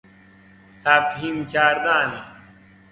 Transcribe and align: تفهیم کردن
تفهیم 0.83 1.45
کردن 1.45 2.23